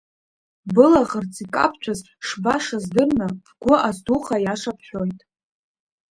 [0.73, 5.19] Былаӷырӡ икабҭәаз шбашаз дырны, бгәы аздуха аиаша бҳәоит.